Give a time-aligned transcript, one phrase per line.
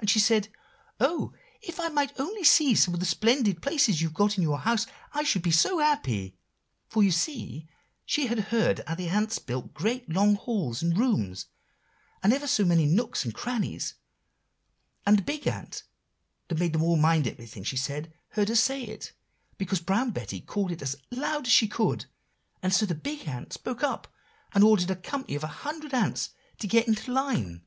[0.00, 0.48] And she said,
[0.98, 1.32] 'Oh!
[1.62, 4.88] if I might only see some of the splendid places you've got in your house,
[5.14, 6.36] I should be so happy;'
[6.88, 7.68] for you see
[8.04, 11.46] she had heard how the ants build great, long halls and rooms,
[12.24, 13.94] and ever so many nooks and crannies.
[15.06, 15.84] And the big ant
[16.48, 19.12] that made them all mind everything she said, heard her say it,
[19.58, 22.06] because Brown Betty called it as out loud as she could;
[22.64, 24.12] and so the big ant spoke up,
[24.52, 27.62] and ordered a company of a hundred ants to get into line."